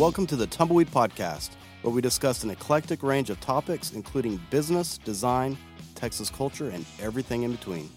[0.00, 1.50] Welcome to the Tumbleweed Podcast,
[1.82, 5.58] where we discuss an eclectic range of topics, including business, design,
[5.94, 7.90] Texas culture, and everything in between.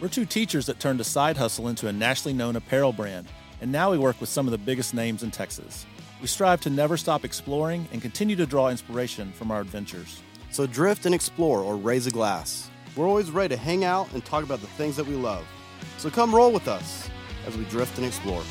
[0.00, 3.26] We're two teachers that turned a side hustle into a nationally known apparel brand,
[3.60, 5.86] and now we work with some of the biggest names in Texas.
[6.20, 10.22] We strive to never stop exploring and continue to draw inspiration from our adventures.
[10.52, 12.70] So drift and explore or raise a glass.
[12.94, 15.44] We're always ready to hang out and talk about the things that we love.
[15.98, 17.10] So come roll with us
[17.44, 18.44] as we drift and explore.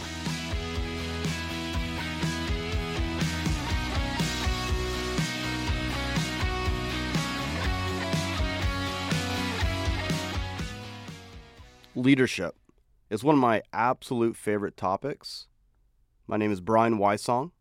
[11.96, 12.56] Leadership
[13.12, 15.46] is one of my absolute favorite topics.
[16.26, 17.52] My name is Brian Wysong.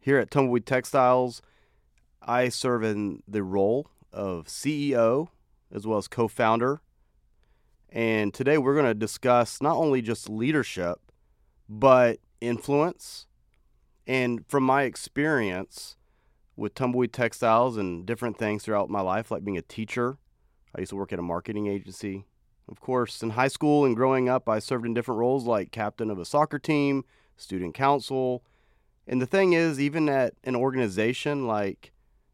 [0.00, 1.42] Here at Tumbleweed Textiles,
[2.22, 5.28] I serve in the role of CEO
[5.70, 6.80] as well as co founder.
[7.90, 10.98] And today we're going to discuss not only just leadership,
[11.68, 13.26] but influence.
[14.06, 15.96] And from my experience
[16.56, 20.16] with Tumbleweed Textiles and different things throughout my life, like being a teacher,
[20.74, 22.24] I used to work at a marketing agency.
[22.68, 26.10] Of course, in high school and growing up, I served in different roles like captain
[26.10, 27.04] of a soccer team,
[27.36, 28.42] student council.
[29.06, 31.92] And the thing is, even at an organization like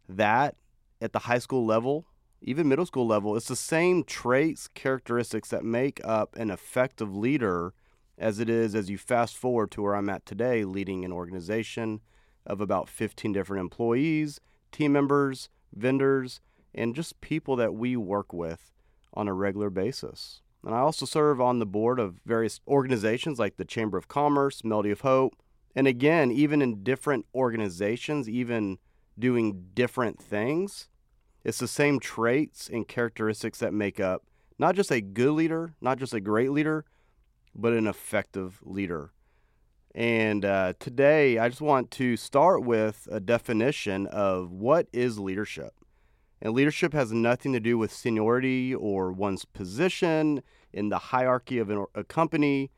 [0.09, 0.57] that,
[1.01, 2.07] at the high school level,
[2.43, 7.75] even middle school level, it's the same traits, characteristics that make up an effective leader
[8.17, 12.01] as it is as you fast forward to where I'm at today, leading an organization
[12.47, 16.41] of about 15 different employees, team members, vendors,
[16.75, 18.71] and just people that we work with
[19.15, 20.43] on a regular basis.
[20.65, 24.63] And I also serve on the board of various organizations like the Chamber of Commerce,
[24.63, 25.35] Melody of Hope.
[25.75, 28.79] And again, even in different organizations, even
[29.19, 30.89] doing different things,
[31.45, 34.25] it's the same traits and characteristics that make up
[34.59, 36.85] not just a good leader, not just a great leader,
[37.55, 39.13] but an effective leader.
[39.95, 45.73] And uh, today, I just want to start with a definition of what is leadership.
[46.43, 50.43] And leadership has nothing to do with seniority or one's position
[50.73, 52.71] in the hierarchy of a company.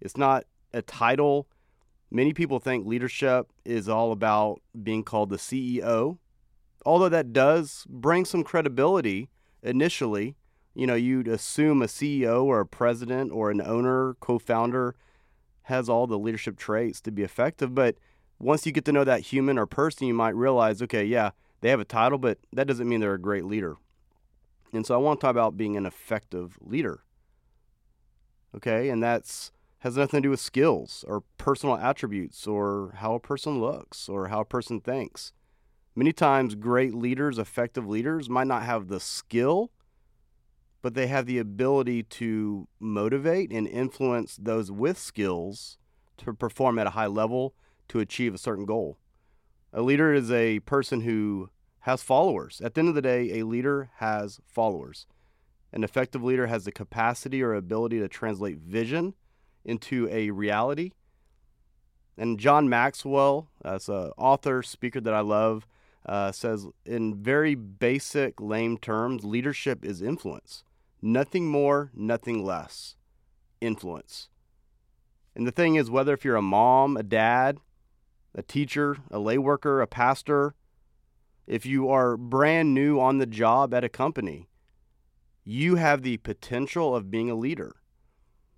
[0.00, 1.48] It's not a title.
[2.10, 6.18] Many people think leadership is all about being called the CEO.
[6.86, 9.28] Although that does bring some credibility
[9.62, 10.36] initially,
[10.74, 14.94] you know, you'd assume a CEO or a president or an owner, co founder
[15.62, 17.74] has all the leadership traits to be effective.
[17.74, 17.96] But
[18.38, 21.70] once you get to know that human or person, you might realize, okay, yeah, they
[21.70, 23.76] have a title, but that doesn't mean they're a great leader.
[24.72, 27.02] And so I want to talk about being an effective leader.
[28.54, 33.20] Okay, and that's has nothing to do with skills or personal attributes or how a
[33.20, 35.32] person looks or how a person thinks.
[35.96, 39.70] Many times great leaders, effective leaders might not have the skill,
[40.82, 45.78] but they have the ability to motivate and influence those with skills
[46.18, 47.54] to perform at a high level
[47.88, 48.98] to achieve a certain goal.
[49.72, 51.50] A leader is a person who
[51.80, 52.60] has followers.
[52.62, 55.06] At the end of the day, a leader has followers.
[55.72, 59.14] An effective leader has the capacity or ability to translate vision
[59.64, 60.92] into a reality.
[62.18, 65.66] And John Maxwell, as an author, speaker that I love,
[66.04, 70.64] uh, says in very basic, lame terms, leadership is influence.
[71.00, 72.96] Nothing more, nothing less.
[73.60, 74.28] Influence.
[75.34, 77.58] And the thing is, whether if you're a mom, a dad,
[78.34, 80.54] a teacher, a lay worker, a pastor,
[81.46, 84.48] if you are brand new on the job at a company,
[85.44, 87.76] you have the potential of being a leader.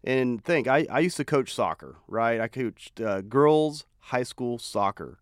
[0.05, 2.41] And think, I, I used to coach soccer, right?
[2.41, 5.21] I coached uh, girls high school soccer.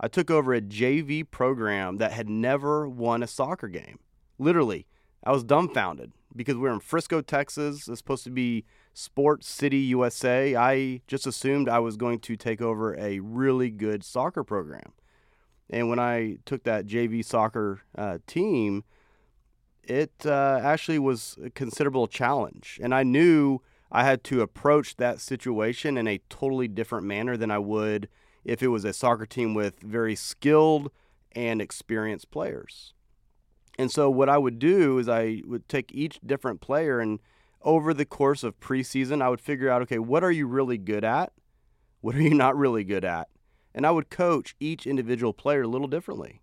[0.00, 4.00] I took over a JV program that had never won a soccer game.
[4.38, 4.86] Literally,
[5.22, 7.86] I was dumbfounded because we we're in Frisco, Texas.
[7.86, 8.64] It's supposed to be
[8.94, 10.54] Sports City, USA.
[10.54, 14.92] I just assumed I was going to take over a really good soccer program.
[15.70, 18.84] And when I took that JV soccer uh, team,
[19.82, 22.78] it uh, actually was a considerable challenge.
[22.82, 23.60] And I knew
[23.90, 28.08] I had to approach that situation in a totally different manner than I would
[28.44, 30.90] if it was a soccer team with very skilled
[31.32, 32.92] and experienced players.
[33.78, 37.20] And so what I would do is I would take each different player and
[37.64, 41.04] over the course of preseason, I would figure out okay, what are you really good
[41.04, 41.32] at?
[42.00, 43.28] What are you not really good at?
[43.74, 46.40] and I would coach each individual player a little differently.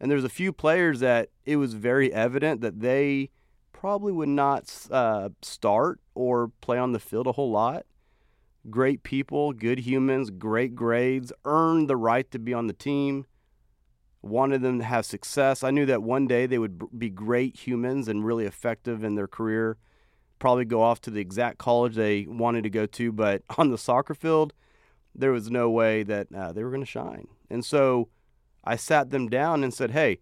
[0.00, 3.30] And there's a few players that it was very evident that they
[3.72, 7.84] probably would not uh, start or play on the field a whole lot.
[8.70, 13.26] Great people, good humans, great grades, earned the right to be on the team,
[14.22, 15.64] wanted them to have success.
[15.64, 19.26] I knew that one day they would be great humans and really effective in their
[19.26, 19.78] career,
[20.42, 23.78] probably go off to the exact college they wanted to go to, but on the
[23.78, 24.52] soccer field,
[25.14, 27.28] there was no way that uh, they were going to shine.
[27.48, 28.08] And so
[28.64, 30.18] I sat them down and said, hey,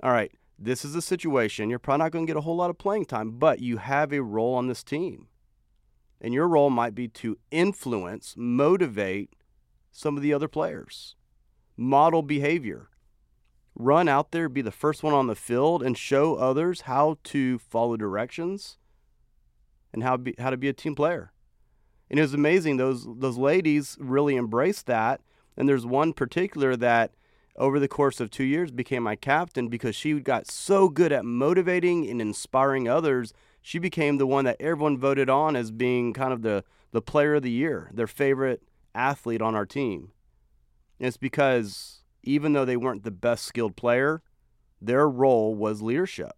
[0.00, 1.70] all right, this is a situation.
[1.70, 4.12] You're probably not going to get a whole lot of playing time, but you have
[4.12, 5.26] a role on this team.
[6.20, 9.34] And your role might be to influence, motivate
[9.90, 11.16] some of the other players,
[11.76, 12.90] model behavior,
[13.74, 17.58] run out there, be the first one on the field, and show others how to
[17.58, 18.78] follow directions
[19.94, 21.32] and how, be, how to be a team player.
[22.10, 22.76] And it was amazing.
[22.76, 25.22] Those, those ladies really embraced that.
[25.56, 27.14] And there's one particular that
[27.56, 31.24] over the course of two years became my captain because she got so good at
[31.24, 33.32] motivating and inspiring others.
[33.62, 37.36] She became the one that everyone voted on as being kind of the, the player
[37.36, 38.62] of the year, their favorite
[38.94, 40.10] athlete on our team.
[40.98, 44.22] And it's because even though they weren't the best skilled player,
[44.80, 46.34] their role was leadership,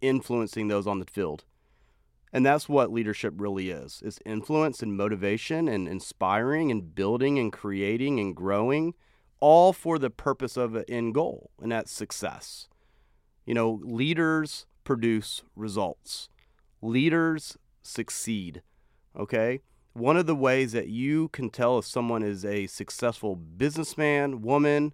[0.00, 1.44] influencing those on the field.
[2.32, 4.02] And that's what leadership really is.
[4.04, 8.94] It's influence and motivation and inspiring and building and creating and growing
[9.42, 12.68] all for the purpose of an end goal, and that's success.
[13.44, 16.28] You know, leaders produce results.
[16.80, 18.62] Leaders succeed.
[19.18, 19.60] Okay?
[19.94, 24.92] One of the ways that you can tell if someone is a successful businessman, woman,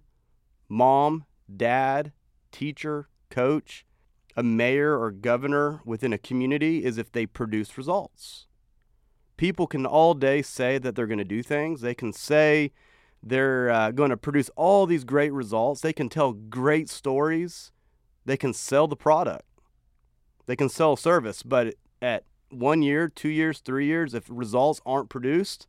[0.67, 1.25] mom,
[1.55, 2.11] dad,
[2.51, 3.85] teacher, coach,
[4.39, 8.47] a mayor or governor within a community is if they produce results.
[9.35, 11.81] People can all day say that they're going to do things.
[11.81, 12.71] They can say
[13.21, 15.81] they're uh, going to produce all these great results.
[15.81, 17.73] They can tell great stories.
[18.23, 19.43] They can sell the product.
[20.45, 21.43] They can sell service.
[21.43, 25.67] But at one year, two years, three years, if results aren't produced,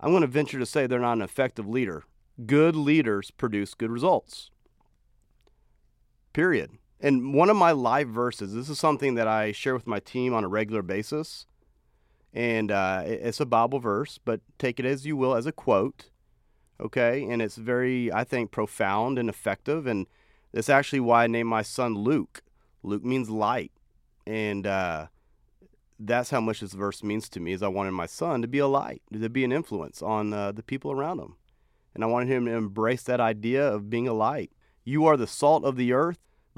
[0.00, 2.02] I'm going to venture to say they're not an effective leader.
[2.44, 4.50] Good leaders produce good results.
[6.32, 6.72] Period.
[7.00, 10.34] And one of my live verses, this is something that I share with my team
[10.34, 11.46] on a regular basis.
[12.32, 16.10] And uh, it's a Bible verse, but take it as you will as a quote
[16.80, 17.24] okay?
[17.28, 19.86] And it's very, I think, profound and effective.
[19.86, 20.06] And
[20.52, 22.42] that's actually why I named my son Luke.
[22.82, 23.72] Luke means light.
[24.26, 25.06] And uh,
[25.98, 28.58] that's how much this verse means to me is I wanted my son to be
[28.58, 31.36] a light, to be an influence on uh, the people around him.
[31.94, 34.50] And I wanted him to embrace that idea of being a light.
[34.84, 36.18] You are the salt of the earth,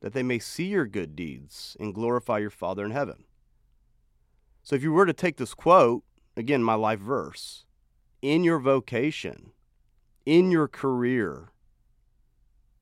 [0.00, 3.24] that they may see your good deeds and glorify your Father in heaven.
[4.62, 6.04] So, if you were to take this quote,
[6.36, 7.64] again, my life verse,
[8.22, 9.52] in your vocation,
[10.26, 11.52] in your career,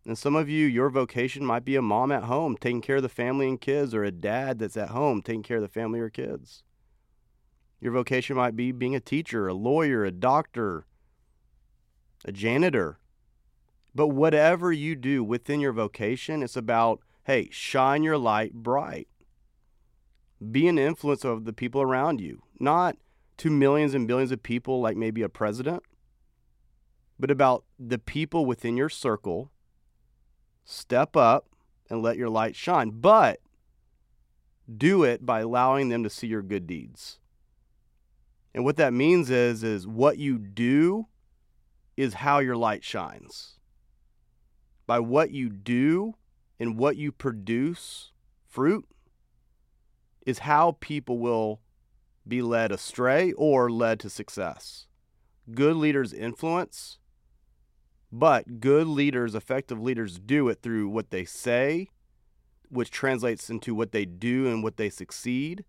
[0.09, 3.03] and some of you, your vocation might be a mom at home taking care of
[3.03, 6.01] the family and kids, or a dad that's at home taking care of the family
[6.01, 6.63] or kids.
[7.81, 10.87] Your vocation might be being a teacher, a lawyer, a doctor,
[12.25, 12.99] a janitor.
[13.95, 19.07] But whatever you do within your vocation, it's about, hey, shine your light bright.
[20.51, 22.97] Be an influence of the people around you, not
[23.37, 25.85] to millions and billions of people like maybe a president,
[27.21, 29.53] but about the people within your circle
[30.71, 31.47] Step up
[31.89, 33.41] and let your light shine, but
[34.77, 37.19] do it by allowing them to see your good deeds.
[38.55, 41.07] And what that means is is what you do
[41.97, 43.59] is how your light shines.
[44.87, 46.17] By what you do
[46.59, 48.13] and what you produce,
[48.49, 48.87] fruit
[50.27, 51.61] is how people will
[52.27, 54.87] be led astray or led to success.
[55.55, 56.99] Good leaders influence
[58.11, 61.89] but good leaders, effective leaders, do it through what they say,
[62.71, 65.65] which translates into what they do and what they succeed,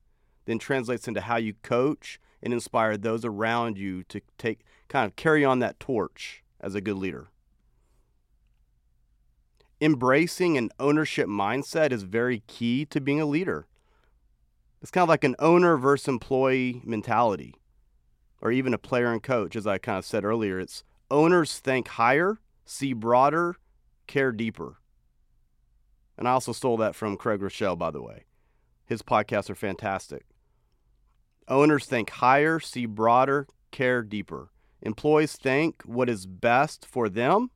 [0.46, 5.16] then translates into how you coach and inspire those around you to take kind of
[5.18, 7.30] carry on that torch as a good leader.
[9.82, 13.68] Embracing an ownership mindset is very key to being a leader.
[14.82, 17.56] It's kind of like an owner versus employee mentality,
[18.42, 20.60] or even a player and coach, as I kind of said earlier.
[20.60, 23.56] It's Owners think higher, see broader,
[24.06, 24.78] care deeper.
[26.18, 28.26] And I also stole that from Craig Groeschel, by the way.
[28.86, 30.26] His podcasts are fantastic.
[31.48, 34.52] Owners think higher, see broader, care deeper.
[34.82, 37.50] Employees think what is best for them,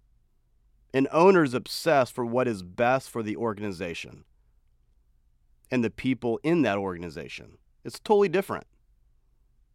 [0.94, 4.24] and owners obsessed for what is best for the organization
[5.72, 7.58] and the people in that organization.
[7.84, 8.66] It's totally different.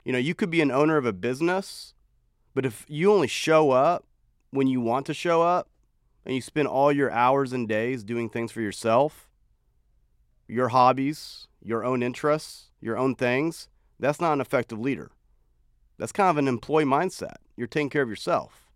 [0.05, 1.95] You know, you could be an owner of a business
[2.59, 4.05] but if you only show up
[4.51, 5.69] when you want to show up
[6.25, 9.29] and you spend all your hours and days doing things for yourself,
[10.49, 13.69] your hobbies, your own interests, your own things,
[14.01, 15.13] that's not an effective leader.
[15.99, 17.37] That's kind of an employee mindset.
[17.57, 18.73] You're taking care of yourself.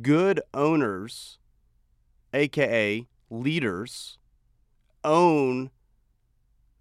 [0.00, 1.38] Good owners,
[2.34, 4.18] aka leaders,
[5.02, 5.70] own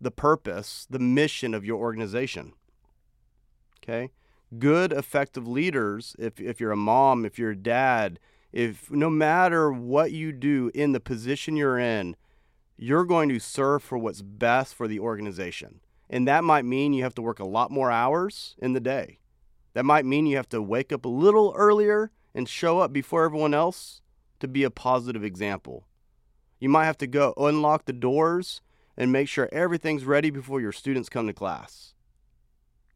[0.02, 2.54] the purpose, the mission of your organization.
[3.82, 4.12] Okay?
[4.60, 8.20] Good, effective leaders, if, if you're a mom, if you're a dad,
[8.52, 12.16] if no matter what you do in the position you're in,
[12.78, 15.80] you're going to serve for what's best for the organization.
[16.10, 19.20] And that might mean you have to work a lot more hours in the day.
[19.74, 23.26] That might mean you have to wake up a little earlier and show up before
[23.26, 24.02] everyone else
[24.44, 25.88] to be a positive example.
[26.60, 28.62] You might have to go unlock the doors
[28.98, 31.94] and make sure everything's ready before your students come to class.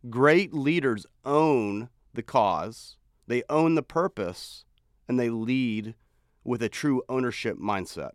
[0.09, 4.65] Great leaders own the cause, they own the purpose,
[5.07, 5.95] and they lead
[6.43, 8.11] with a true ownership mindset.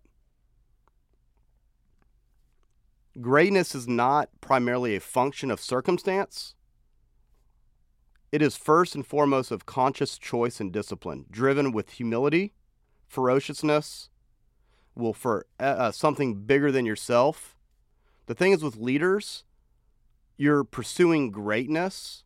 [3.19, 6.55] Greatness is not primarily a function of circumstance.
[8.31, 12.53] It is first and foremost of conscious choice and discipline, driven with humility,
[13.13, 14.09] ferociousness,
[14.95, 17.57] will for uh, uh something bigger than yourself,
[18.27, 19.45] the thing is with leaders,
[20.37, 22.25] you're pursuing greatness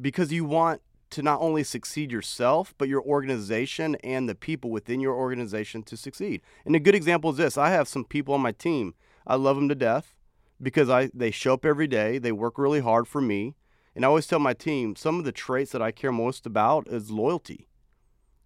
[0.00, 5.00] because you want to not only succeed yourself, but your organization and the people within
[5.00, 6.42] your organization to succeed.
[6.66, 8.94] And a good example is this I have some people on my team.
[9.26, 10.14] I love them to death
[10.60, 13.54] because I, they show up every day, they work really hard for me.
[13.94, 16.86] And I always tell my team some of the traits that I care most about
[16.88, 17.68] is loyalty.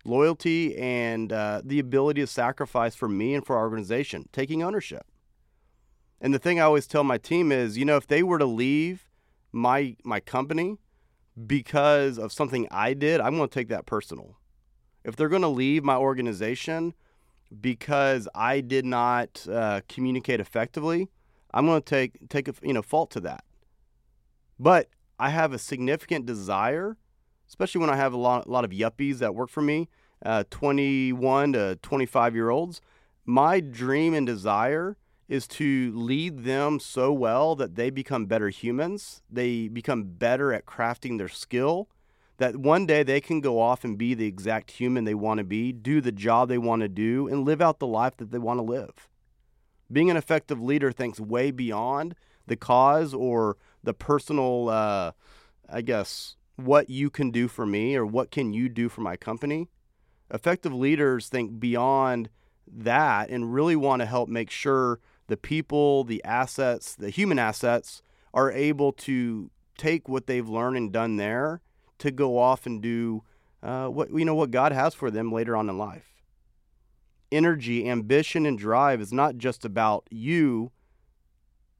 [0.04, 5.06] Loyalty and uh, the ability to sacrifice for me and for our organization, taking ownership.
[6.20, 8.46] And the thing I always tell my team is, you know, if they were to
[8.46, 9.08] leave
[9.52, 10.78] my my company
[11.46, 14.36] because of something I did, I'm going to take that personal.
[15.04, 16.94] If they're going to leave my organization
[17.60, 21.08] because I did not uh, communicate effectively,
[21.52, 23.44] I'm going to take take a, you know fault to that.
[24.58, 26.96] But I have a significant desire,
[27.52, 29.90] especially when I have a lot, a lot of yuppies that work for me,
[30.24, 32.80] uh, 21 to 25 year olds.
[33.26, 34.96] My dream and desire
[35.28, 39.20] is to lead them so well that they become better humans.
[39.30, 41.90] They become better at crafting their skill.
[42.38, 45.44] That one day they can go off and be the exact human they want to
[45.44, 48.38] be, do the job they want to do, and live out the life that they
[48.38, 49.10] want to live.
[49.92, 52.14] Being an effective leader thinks way beyond
[52.46, 55.12] the cause or the personal, uh,
[55.68, 59.16] I guess, what you can do for me or what can you do for my
[59.16, 59.68] company.
[60.32, 62.28] Effective leaders think beyond
[62.66, 68.02] that and really want to help make sure the people, the assets, the human assets
[68.34, 71.60] are able to take what they've learned and done there
[71.98, 73.22] to go off and do
[73.62, 76.22] uh, what you know what God has for them later on in life.
[77.30, 80.72] Energy, ambition, and drive is not just about you.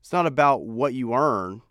[0.01, 1.63] It's not about what you earn.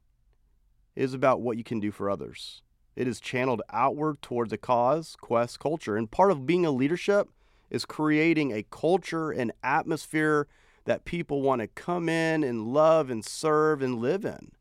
[0.95, 2.61] It is about what you can do for others.
[2.95, 5.95] It is channeled outward towards a cause, quest, culture.
[5.95, 7.29] And part of being a leadership
[7.69, 10.47] is creating a culture and atmosphere
[10.85, 14.51] that people want to come in and love and serve and live in.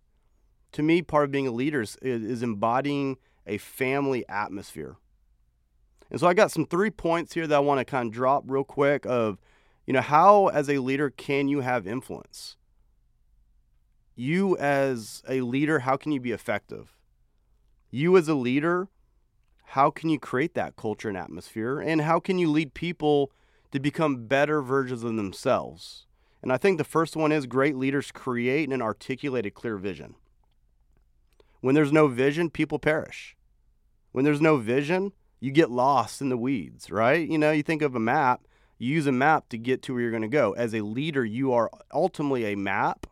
[0.73, 4.97] To me, part of being a leader is, is embodying a family atmosphere.
[6.11, 8.45] And so I got some three points here that I want to kind of drop
[8.47, 9.39] real quick of,
[9.87, 12.57] you know, how as a leader can you have influence?
[14.15, 17.00] You as a leader, how can you be effective?
[17.91, 18.89] You as a leader,
[19.65, 21.81] how can you create that culture and atmosphere?
[21.81, 23.33] And how can you lead people
[23.73, 26.07] to become better versions of themselves?
[26.43, 30.15] And I think the first one is great leaders create and articulate a clear vision.
[31.61, 33.37] When there's no vision, people perish.
[34.13, 37.29] When there's no vision, you get lost in the weeds, right?
[37.29, 38.47] You know, you think of a map,
[38.79, 40.53] you use a map to get to where you're going to go.
[40.53, 43.07] As a leader, you are ultimately a map,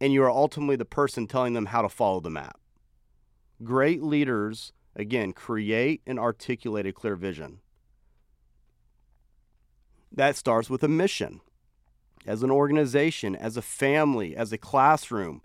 [0.00, 2.58] and you are ultimately the person telling them how to follow the map.
[3.62, 7.60] Great leaders, again, create and articulate a clear vision.
[10.12, 11.40] That starts with a mission
[12.26, 15.42] as an organization, as a family, as a classroom.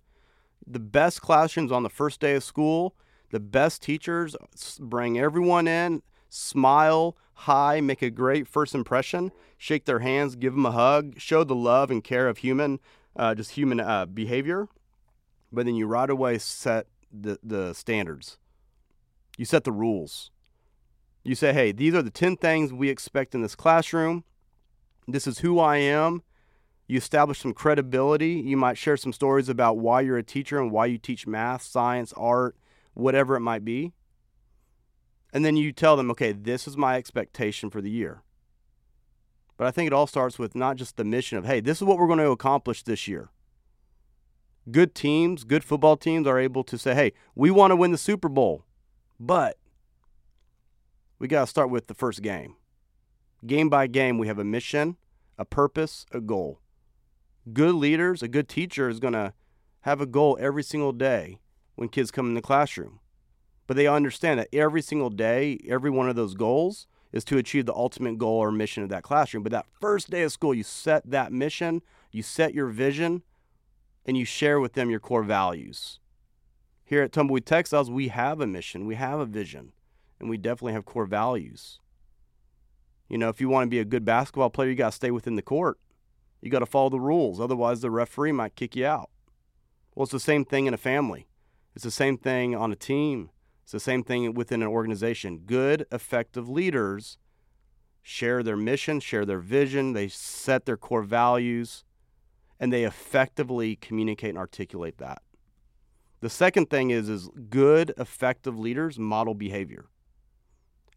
[0.65, 2.95] The best classrooms on the first day of school,
[3.29, 4.35] the best teachers
[4.79, 10.65] bring everyone in, smile, hi, make a great first impression, shake their hands, give them
[10.65, 12.79] a hug, show the love and care of human,
[13.15, 14.67] uh, just human uh, behavior.
[15.51, 18.37] But then you right away set the, the standards.
[19.37, 20.31] You set the rules.
[21.23, 24.23] You say, hey, these are the 10 things we expect in this classroom.
[25.07, 26.23] This is who I am.
[26.87, 28.33] You establish some credibility.
[28.33, 31.63] You might share some stories about why you're a teacher and why you teach math,
[31.63, 32.55] science, art,
[32.93, 33.93] whatever it might be.
[35.33, 38.23] And then you tell them, okay, this is my expectation for the year.
[39.57, 41.83] But I think it all starts with not just the mission of, hey, this is
[41.83, 43.29] what we're going to accomplish this year.
[44.69, 47.97] Good teams, good football teams are able to say, hey, we want to win the
[47.97, 48.63] Super Bowl,
[49.19, 49.57] but
[51.17, 52.55] we got to start with the first game.
[53.45, 54.97] Game by game, we have a mission,
[55.37, 56.59] a purpose, a goal.
[57.51, 59.33] Good leaders, a good teacher is going to
[59.81, 61.39] have a goal every single day
[61.73, 62.99] when kids come in the classroom.
[63.65, 67.65] But they understand that every single day, every one of those goals is to achieve
[67.65, 69.41] the ultimate goal or mission of that classroom.
[69.41, 73.23] But that first day of school, you set that mission, you set your vision,
[74.05, 75.99] and you share with them your core values.
[76.83, 79.71] Here at Tumbleweed Textiles, we have a mission, we have a vision,
[80.19, 81.79] and we definitely have core values.
[83.07, 85.11] You know, if you want to be a good basketball player, you got to stay
[85.11, 85.77] within the court.
[86.41, 89.09] You got to follow the rules, otherwise, the referee might kick you out.
[89.93, 91.27] Well, it's the same thing in a family,
[91.75, 93.29] it's the same thing on a team,
[93.63, 95.43] it's the same thing within an organization.
[95.45, 97.17] Good, effective leaders
[98.01, 101.83] share their mission, share their vision, they set their core values,
[102.61, 105.23] and they effectively communicate and articulate that.
[106.21, 109.87] The second thing is is good, effective leaders model behavior.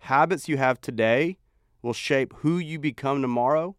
[0.00, 1.38] Habits you have today
[1.80, 3.74] will shape who you become tomorrow.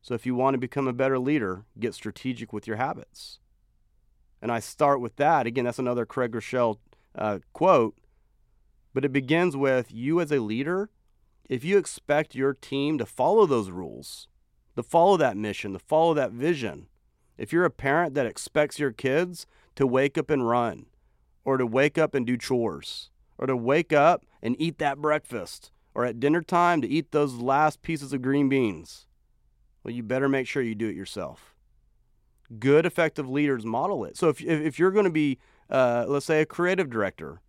[0.00, 3.40] So if you want to become a better leader, get strategic with your habits.
[4.40, 5.48] And I start with that.
[5.48, 6.76] Again, that's another Craig Groeschel
[7.16, 7.96] uh, quote.
[8.94, 10.90] But it begins with you as a leader,
[11.50, 14.28] if you expect your team to follow those rules,
[14.76, 16.86] to follow that mission, to follow that vision,
[17.38, 20.86] if you're a parent that expects your kids to wake up and run,
[21.44, 25.70] or to wake up and do chores, or to wake up and eat that breakfast,
[25.94, 29.06] or at dinner time to eat those last pieces of green beans,
[29.82, 31.54] well, you better make sure you do it yourself.
[32.58, 34.16] Good, effective leaders model it.
[34.16, 35.38] So if, if you're going to be,
[35.70, 37.40] uh, let's say, a creative director,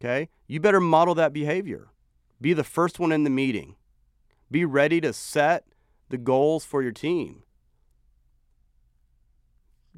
[0.00, 1.88] okay, you better model that behavior.
[2.40, 3.76] Be the first one in the meeting.
[4.50, 5.64] Be ready to set
[6.08, 7.42] the goals for your team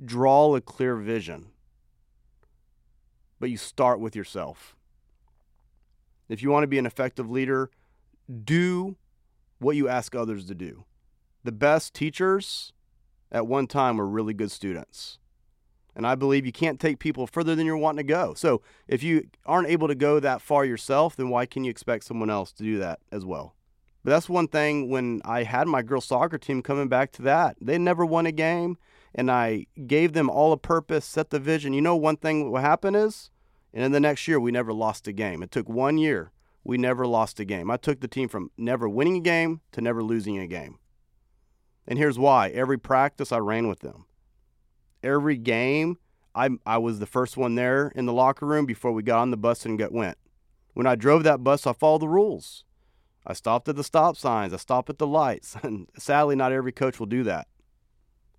[0.02, 1.50] draw a clear vision,
[3.38, 4.74] but you start with yourself.
[6.28, 7.70] If you want to be an effective leader,
[8.44, 8.96] do
[9.58, 10.84] what you ask others to do.
[11.44, 12.72] The best teachers
[13.30, 15.18] at one time were really good students.
[15.96, 18.34] And I believe you can't take people further than you're wanting to go.
[18.34, 22.04] So if you aren't able to go that far yourself, then why can you expect
[22.04, 23.54] someone else to do that as well?
[24.02, 27.56] But that's one thing when I had my girls soccer team coming back to that.
[27.60, 28.76] They never won a game
[29.14, 31.72] and I gave them all a purpose, set the vision.
[31.72, 33.30] You know, one thing what happened is,
[33.72, 35.42] and in the next year, we never lost a game.
[35.42, 36.32] It took one year.
[36.64, 37.70] We never lost a game.
[37.70, 40.78] I took the team from never winning a game to never losing a game.
[41.86, 44.06] And here's why every practice, I ran with them.
[45.02, 45.98] Every game,
[46.34, 49.30] I, I was the first one there in the locker room before we got on
[49.30, 50.16] the bus and got went.
[50.72, 52.64] When I drove that bus, I followed the rules.
[53.26, 54.54] I stopped at the stop signs.
[54.54, 55.56] I stopped at the lights.
[55.62, 57.46] And sadly, not every coach will do that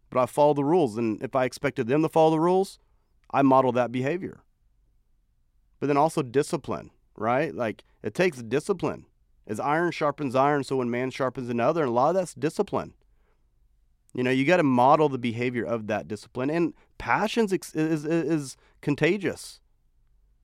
[0.10, 0.98] but I follow the rules.
[0.98, 2.80] And if I expected them to follow the rules,
[3.32, 4.42] I model that behavior.
[5.80, 7.54] But then also discipline, right?
[7.54, 9.06] Like it takes discipline.
[9.48, 12.94] As iron sharpens iron, so when man sharpens another, and a lot of that's discipline.
[14.16, 18.06] You know, you got to model the behavior of that discipline, and passions is, is,
[18.06, 19.60] is contagious.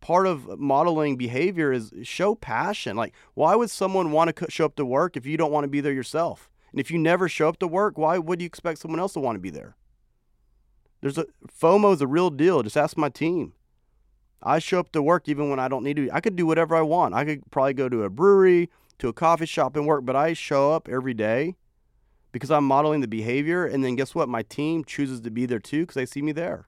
[0.01, 2.95] Part of modeling behavior is show passion.
[2.95, 5.69] Like, why would someone want to show up to work if you don't want to
[5.69, 6.50] be there yourself?
[6.71, 9.19] And if you never show up to work, why would you expect someone else to
[9.19, 9.75] want to be there?
[11.01, 11.25] There's a
[11.59, 12.63] FOMO is a real deal.
[12.63, 13.53] Just ask my team.
[14.43, 16.09] I show up to work even when I don't need to.
[16.11, 17.13] I could do whatever I want.
[17.13, 20.33] I could probably go to a brewery, to a coffee shop and work, but I
[20.33, 21.55] show up every day
[22.31, 23.65] because I'm modeling the behavior.
[23.65, 24.29] And then guess what?
[24.29, 26.67] My team chooses to be there too because they see me there.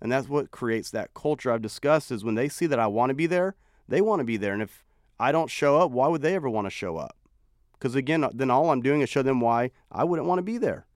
[0.00, 3.10] And that's what creates that culture I've discussed is when they see that I want
[3.10, 3.56] to be there,
[3.88, 4.52] they want to be there.
[4.52, 4.84] And if
[5.18, 7.15] I don't show up, why would they ever want to show up?
[7.86, 10.42] Because again, uh, then all I'm doing is show them why I wouldn't want to
[10.42, 10.86] be there.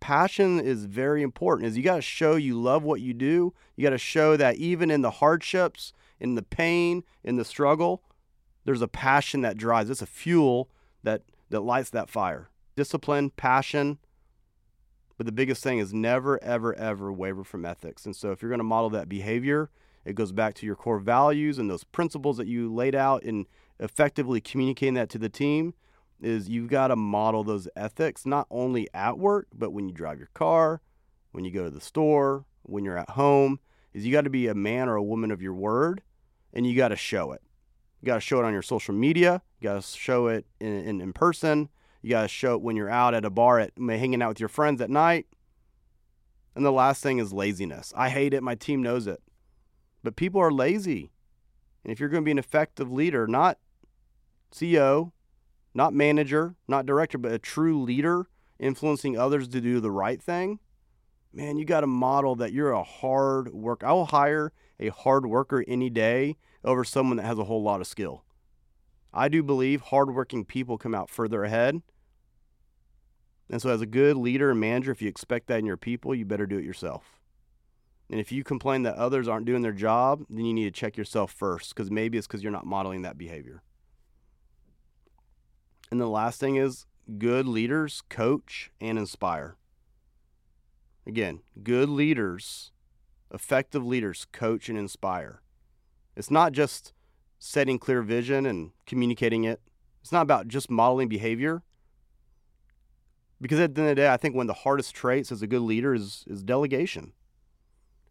[0.00, 1.68] Passion is very important.
[1.68, 3.54] Is you got to show you love what you do.
[3.76, 8.02] You got to show that even in the hardships, in the pain, in the struggle,
[8.64, 9.90] there's a passion that drives.
[9.90, 10.70] It's a fuel
[11.04, 12.50] that that lights that fire.
[12.74, 13.98] Discipline, passion.
[15.16, 18.06] But the biggest thing is never, ever, ever waver from ethics.
[18.06, 19.70] And so if you're going to model that behavior,
[20.04, 23.46] it goes back to your core values and those principles that you laid out in
[23.78, 25.74] effectively communicating that to the team
[26.20, 30.18] is you've got to model those ethics not only at work but when you drive
[30.18, 30.80] your car
[31.32, 33.58] when you go to the store when you're at home
[33.92, 36.02] is you got to be a man or a woman of your word
[36.52, 37.42] and you got to show it.
[38.00, 40.72] You got to show it on your social media you got to show it in,
[40.72, 41.68] in, in person
[42.04, 44.40] you got to show it when you're out at a bar at hanging out with
[44.40, 45.26] your friends at night.
[46.54, 47.94] And the last thing is laziness.
[47.96, 49.22] I hate it my team knows it.
[50.02, 51.12] But people are lazy.
[51.82, 53.58] And if you're going to be an effective leader, not
[54.54, 55.12] CEO,
[55.74, 60.60] not manager, not director, but a true leader influencing others to do the right thing,
[61.32, 63.86] man, you got to model that you're a hard worker.
[63.86, 67.80] I will hire a hard worker any day over someone that has a whole lot
[67.80, 68.24] of skill.
[69.12, 71.82] I do believe hardworking people come out further ahead.
[73.50, 76.14] And so, as a good leader and manager, if you expect that in your people,
[76.14, 77.20] you better do it yourself.
[78.10, 80.96] And if you complain that others aren't doing their job, then you need to check
[80.96, 83.62] yourself first because maybe it's because you're not modeling that behavior.
[85.94, 86.86] And the last thing is
[87.18, 89.54] good leaders coach and inspire.
[91.06, 92.72] Again, good leaders,
[93.32, 95.40] effective leaders coach and inspire.
[96.16, 96.94] It's not just
[97.38, 99.60] setting clear vision and communicating it.
[100.02, 101.62] It's not about just modeling behavior.
[103.40, 105.42] Because at the end of the day, I think one of the hardest traits as
[105.42, 107.12] a good leader is, is delegation.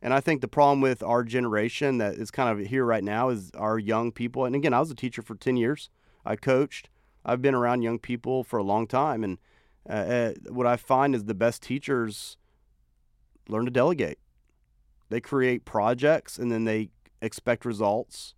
[0.02, 3.28] And I think the problem with our generation that is kind of here right now
[3.28, 4.46] is our young people.
[4.46, 5.90] And again, I was a teacher for 10 years.
[6.26, 6.88] I coached.
[7.26, 9.24] I've been around young people for a long time.
[9.24, 9.38] And
[9.90, 12.38] uh, uh, what I find is the best teachers
[13.48, 14.20] learn to delegate.
[15.10, 16.90] They create projects and then they
[17.22, 18.34] expect results,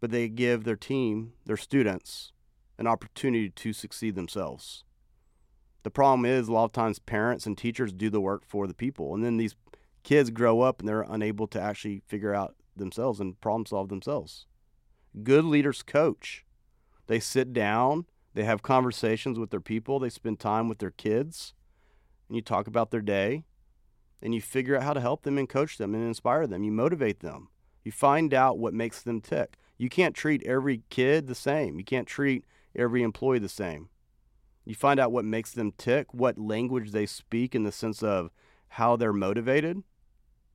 [0.00, 2.32] but they give their team, their students,
[2.78, 4.84] an opportunity to succeed themselves.
[5.82, 8.74] The problem is a lot of times parents and teachers do the work for the
[8.74, 9.56] people, and then these
[10.02, 14.46] kids grow up and they're unable to actually figure out themselves and problem solve themselves.
[15.22, 16.44] Good leaders coach.
[17.08, 21.54] They sit down, they have conversations with their people, they spend time with their kids,
[22.28, 23.44] and you talk about their day,
[24.22, 26.62] and you figure out how to help them and coach them and inspire them.
[26.62, 27.48] You motivate them.
[27.84, 29.56] You find out what makes them tick.
[29.76, 31.78] You can't treat every kid the same.
[31.78, 32.44] You can't treat
[32.76, 33.88] every employee the same.
[34.64, 38.30] You find out what makes them tick, what language they speak in the sense of
[38.68, 39.82] how they're motivated,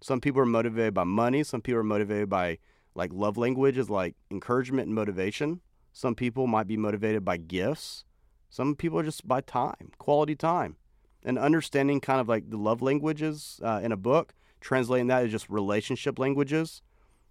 [0.04, 1.44] some people are motivated by money.
[1.44, 2.58] Some people are motivated by
[2.94, 5.62] like love languages like encouragement and motivation.
[5.93, 8.03] Some people might be motivated by gifts.
[8.49, 10.75] Some people are just by time, quality time.
[11.23, 15.32] And understanding kind of like the love languages uh, in a book, translating that as
[15.32, 16.82] just relationship languages,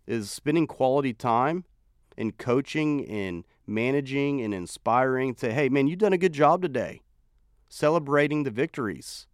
[0.07, 1.65] is spending quality time
[2.17, 5.35] in coaching and managing and inspiring.
[5.37, 7.03] Say, hey, man, you've done a good job today.
[7.69, 9.27] Celebrating the victories,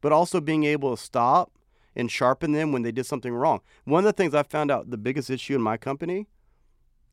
[0.00, 1.52] but also being able to stop
[1.96, 3.60] and sharpen them when they did something wrong.
[3.84, 6.26] One of the things I found out the biggest issue in my company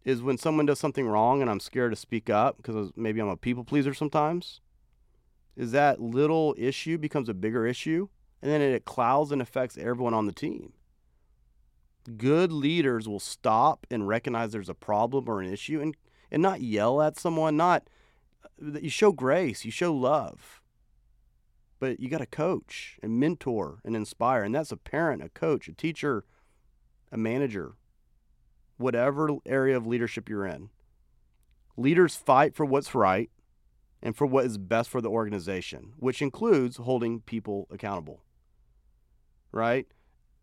[0.03, 3.27] is when someone does something wrong and I'm scared to speak up because maybe I'm
[3.27, 4.61] a people pleaser sometimes,
[5.55, 8.07] is that little issue becomes a bigger issue
[8.41, 10.73] and then it clouds and affects everyone on the team.
[12.17, 15.95] Good leaders will stop and recognize there's a problem or an issue and,
[16.31, 17.87] and not yell at someone, not
[18.43, 20.61] uh, you show grace, you show love
[21.81, 24.43] but you got to coach and mentor and inspire.
[24.43, 26.23] And that's a parent, a coach, a teacher,
[27.11, 27.73] a manager,
[28.81, 30.69] whatever area of leadership you're in.
[31.77, 33.29] Leaders fight for what's right
[34.01, 38.23] and for what is best for the organization, which includes holding people accountable.
[39.51, 39.87] Right?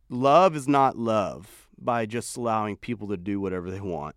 [0.08, 4.16] Love is not love by just allowing people to do whatever they want.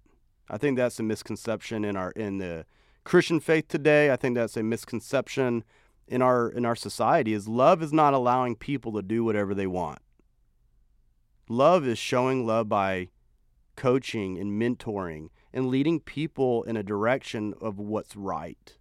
[0.49, 2.65] I think that's a misconception in our in the
[3.03, 4.11] Christian faith today.
[4.11, 5.63] I think that's a misconception
[6.07, 9.67] in our in our society is love is not allowing people to do whatever they
[9.67, 9.99] want.
[11.47, 13.09] Love is showing love by
[13.75, 18.77] coaching and mentoring and leading people in a direction of what's right.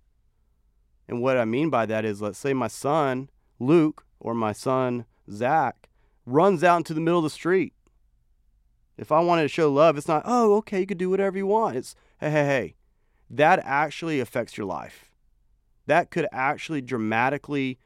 [1.09, 5.07] And what I mean by that is let's say my son Luke or my son
[5.31, 5.89] Zach
[6.27, 7.75] runs out into the middle of the street.
[8.97, 11.47] If I wanted to show love, it's not, oh, okay, you could do whatever you
[11.47, 11.77] want.
[11.77, 12.75] It's, hey, hey, hey.
[13.31, 15.11] That actually affects your life
[15.91, 17.77] that could actually dramatically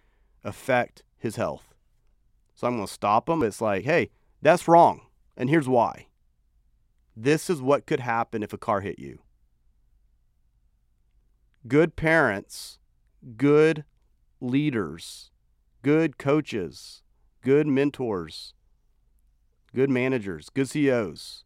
[0.44, 1.74] affect his health.
[2.54, 3.42] So I'm going to stop him.
[3.42, 4.10] It's like, hey,
[4.42, 5.06] that's wrong.
[5.38, 6.08] And here's why.
[7.16, 9.20] This is what could happen if a car hit you.
[11.66, 12.78] Good parents,
[13.36, 13.84] good
[14.40, 15.30] leaders,
[15.82, 17.02] good coaches,
[17.42, 18.54] good mentors,
[19.74, 21.44] good managers, good CEOs.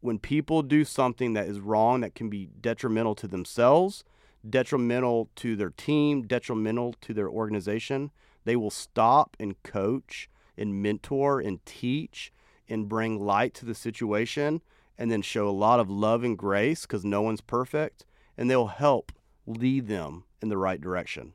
[0.00, 4.04] When people do something that is wrong that can be detrimental to themselves
[4.48, 8.10] detrimental to their team, detrimental to their organization,
[8.44, 12.32] they will stop and coach and mentor and teach
[12.68, 14.62] and bring light to the situation
[14.98, 18.04] and then show a lot of love and grace because no one's perfect
[18.36, 19.12] and they'll help
[19.46, 21.32] lead them in the right direction.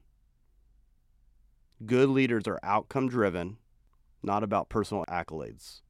[1.85, 3.57] Good leaders are outcome driven,
[4.21, 5.81] not about personal accolades.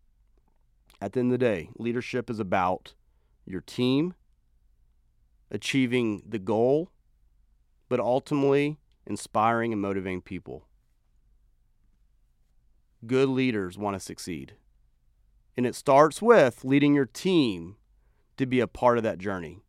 [1.01, 2.93] At the end of the day, leadership is about
[3.45, 4.13] your team
[5.51, 6.91] achieving the goal
[7.89, 10.67] but ultimately inspiring and motivating people.
[13.05, 14.53] Good leaders want to succeed.
[15.57, 17.75] And it starts with leading your team
[18.37, 19.59] to be a part of that journey.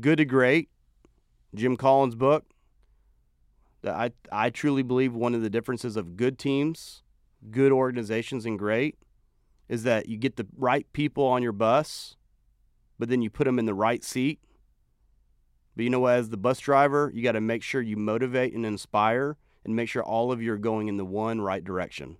[0.00, 0.68] Good to Great,
[1.54, 2.44] Jim Collins' book.
[3.82, 7.02] That I I truly believe one of the differences of good teams,
[7.50, 8.96] good organizations, and great
[9.68, 12.16] is that you get the right people on your bus,
[12.98, 14.40] but then you put them in the right seat.
[15.76, 16.14] But you know what?
[16.14, 19.88] As the bus driver, you got to make sure you motivate and inspire, and make
[19.88, 22.16] sure all of you are going in the one right direction.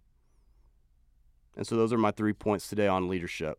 [1.58, 3.58] And so those are my three points today on leadership.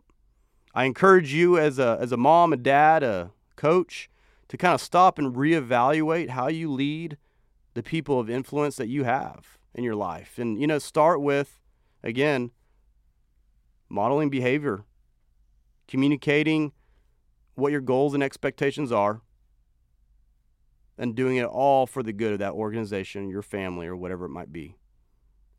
[0.74, 4.10] I encourage you as a as a mom, a dad, a coach
[4.48, 7.18] to kind of stop and reevaluate how you lead
[7.74, 10.40] the people of influence that you have in your life.
[10.40, 11.60] And you know, start with
[12.02, 12.52] again
[13.90, 14.86] modeling behavior,
[15.86, 16.72] communicating
[17.56, 19.22] what your goals and expectations are,
[20.98, 24.30] and doing it all for the good of that organization, your family, or whatever it
[24.30, 24.79] might be.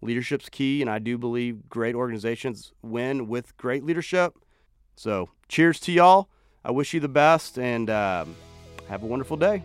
[0.02, 4.34] Leadership's key, and I do believe great organizations win with great leadership.
[4.96, 6.28] So, cheers to y'all.
[6.64, 8.34] I wish you the best and um,
[8.88, 9.64] have a wonderful day.